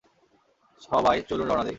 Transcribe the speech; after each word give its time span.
সবাই, 0.81 1.17
চলুন 1.29 1.47
রওনা 1.47 1.63
দেই। 1.63 1.69